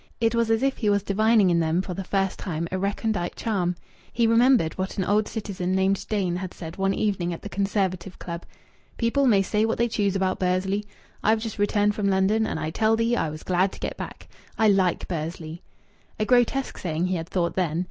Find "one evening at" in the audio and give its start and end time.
6.75-7.43